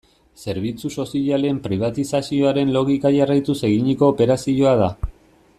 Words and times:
Zerbitzu 0.43 0.89
sozialen 1.01 1.59
pribatizazioaren 1.67 2.73
logika 2.79 3.15
jarraituz 3.19 3.59
eginiko 3.71 4.13
operazioa 4.17 4.77
da. 4.85 4.93